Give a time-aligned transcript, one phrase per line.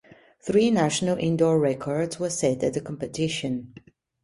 [0.39, 3.75] Three national indoor records were set at the competition.